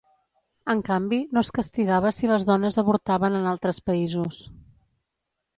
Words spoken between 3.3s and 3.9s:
en altres